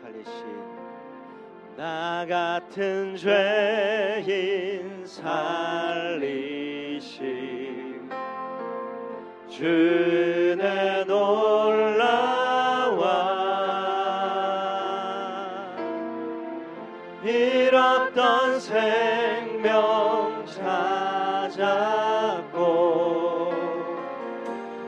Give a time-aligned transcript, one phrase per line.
[0.00, 0.32] 살리신
[1.76, 6.36] 나 같은 죄인 살리심
[9.48, 12.26] 주는 올라와
[17.24, 21.86] 잃었던 생명 찾았고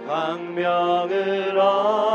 [0.07, 2.08] 광명을 얻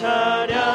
[0.00, 0.73] 차량.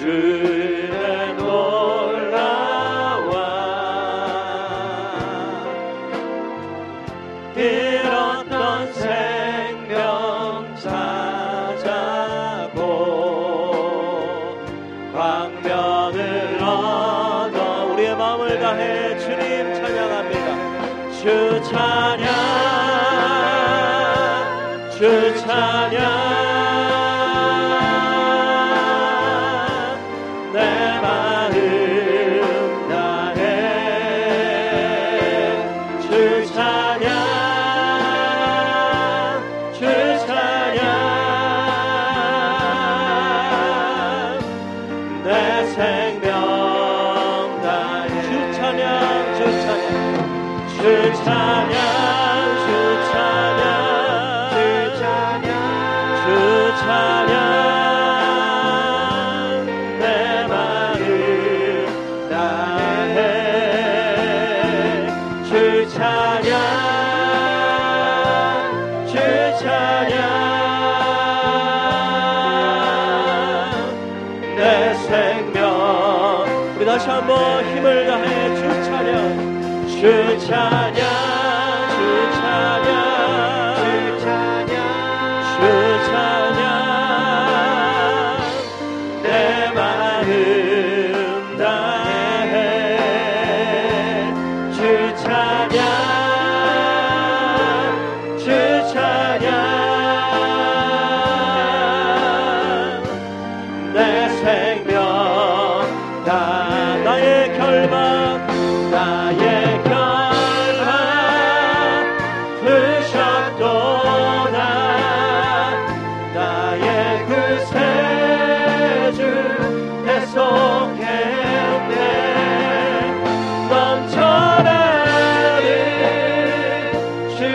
[0.00, 0.97] je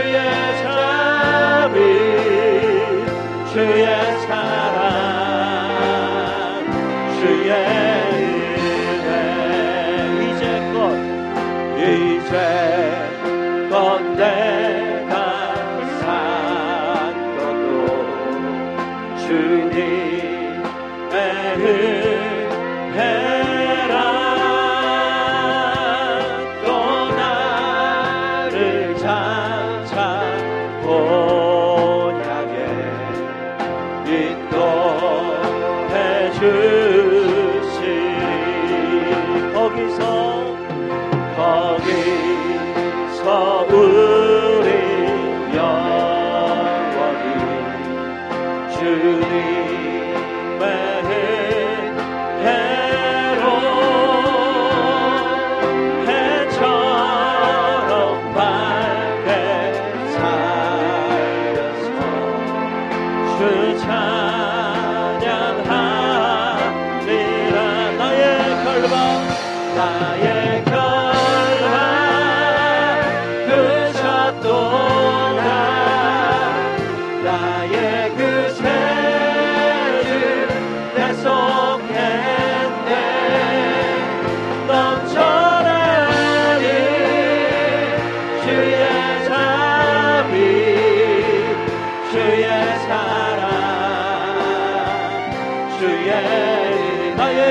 [0.04, 1.80] 주의 자비
[3.54, 4.13] 주의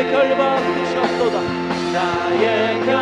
[0.03, 1.41] 나의 결박 되셨도다.
[1.93, 3.02] 나의 결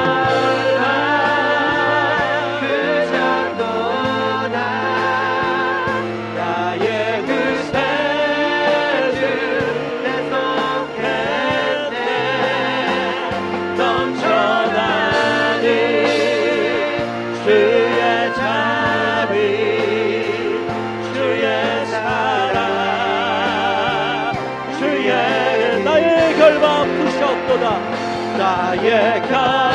[28.83, 29.70] 나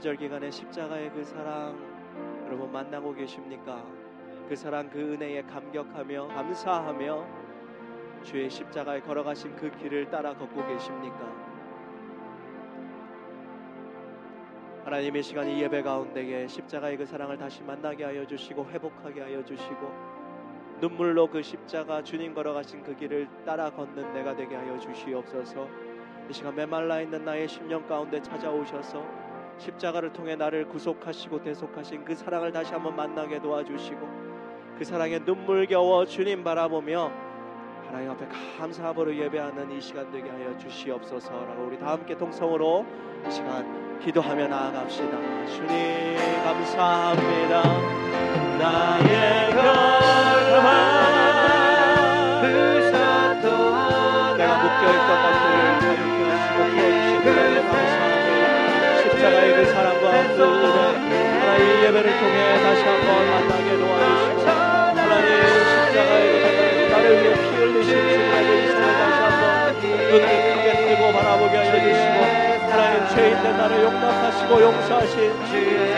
[0.00, 1.78] 이 사순절 기간에 십자가의 그 사랑
[2.46, 3.84] 여러분 만나고 계십니까?
[4.48, 7.26] 그 사랑 그 은혜에 감격하며 감사하며
[8.22, 11.30] 주의 십자가에 걸어가신 그 길을 따라 걷고 계십니까?
[14.84, 19.92] 하나님의 시간 이 예배 가운데에 십자가의 그 사랑을 다시 만나게 하여 주시고 회복하게 하여 주시고
[20.80, 25.68] 눈물로 그 십자가 주님 걸어가신 그 길을 따라 걷는 내가 되게 하여 주시옵소서.
[26.30, 29.29] 이 시간 메말라 있는 나의 심령 가운데 찾아오셔서
[29.60, 34.08] 십자가를 통해 나를 구속하시고 대속하신 그 사랑을 다시 한번 만나게 도와주시고
[34.78, 37.12] 그 사랑에 눈물겨워 주님 바라보며
[37.86, 38.26] 하나님 앞에
[38.58, 42.86] 감사함으로 예배하는 이 시간 되게 하여 주시옵소서라고 우리 다 함께 동성으로
[43.26, 45.46] 이 시간 기도하며 나아갑시다.
[45.46, 47.62] 주님 감사합니다.
[48.58, 50.00] 나의 결박
[54.36, 55.69] 내가 묶여있던 것들
[59.60, 65.28] 그 사랑과 그 은혜 하나님 예배를 통해 다시 한번 만나게 도와주시고 하나님
[65.84, 69.44] 십자가의 그 사랑 나를 위해 피 흘리신 주님의 이 사랑 다시 한번
[69.84, 70.24] 눈을
[70.54, 72.18] 크게 뜨고 바라보게 하여 주시고
[72.72, 75.14] 하나님 죄인된 나를 용납하시고 용서하신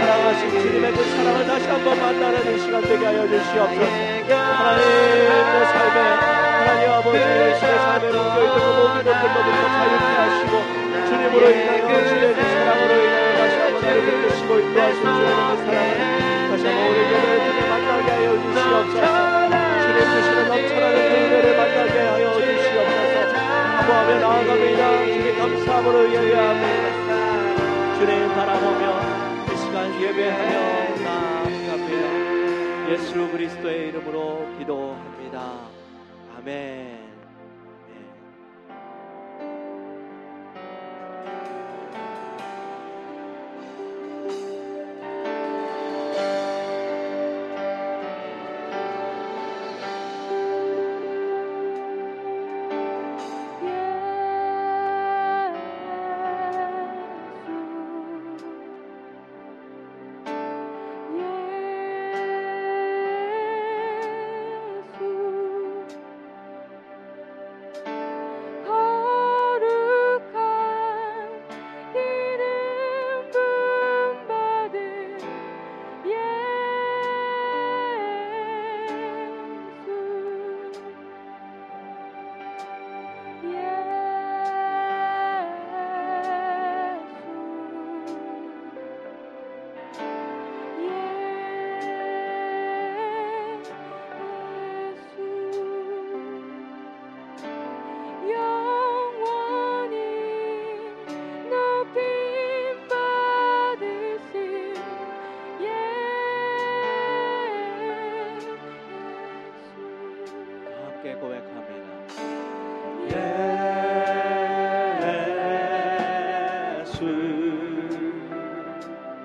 [0.01, 3.81] 사랑하신 주님의 그 사랑을 다시 한번 만나는 이 시간 되게 하여 주시옵소서.
[4.27, 6.01] 하나님 내 삶에
[6.67, 10.53] 하나님 아버지 내 삶에 묶여있던 그 모든 것들로부터 자유케 하시고
[11.07, 11.47] 주님으로
[12.09, 13.32] 주의 그 사랑으로 인하여
[13.83, 19.07] 나를 붙드시고 인도하신 주님의 그 사랑을 다시 한번 우리 통해 만나게 하여 주시옵소서
[19.83, 23.27] 주님 주시는 넘쳐나는 그 은혜를 만나게 하여 주시옵소서
[23.81, 26.93] 기도하며 나아갑니다 주님 감사함으로 예배합니다
[27.99, 28.85] 주님 바라보며
[29.53, 30.55] 이 시간 예배하며
[31.03, 35.37] 나아갑니다 예수 그리스도의 이름으로 기도합니다
[36.39, 37.12] 아멘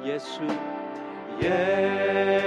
[0.06, 0.42] 예수
[1.44, 2.47] 예수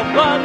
[0.00, 0.39] the blood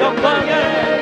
[0.00, 0.93] 영광의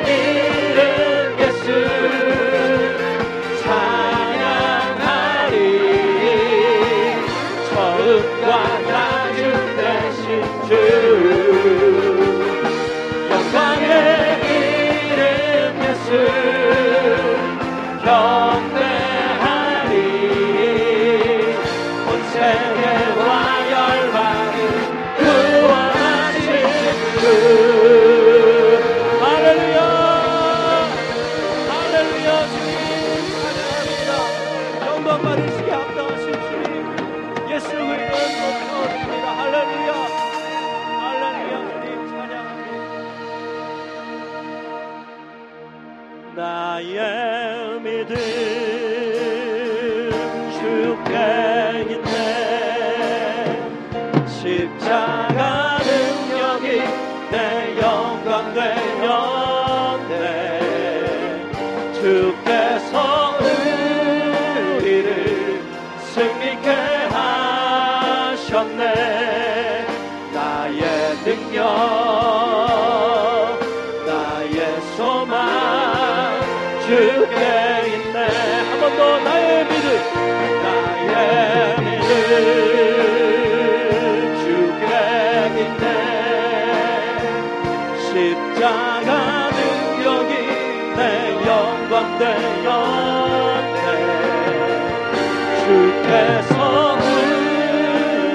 [96.13, 96.95] 주께서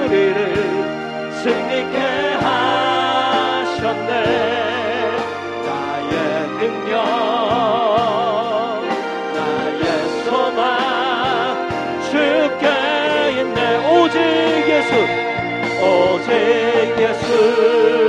[0.05, 0.37] 우리를
[1.31, 1.97] 승리케
[2.43, 4.11] 하셨네.
[5.65, 6.13] 나의
[6.59, 6.91] 능력
[9.33, 9.79] 나의
[10.25, 10.61] 소망
[12.11, 12.65] 주께
[13.39, 13.59] 있네.
[13.87, 14.17] 오직
[14.67, 14.91] 예수
[15.81, 16.27] 오직
[16.99, 18.08] 예수.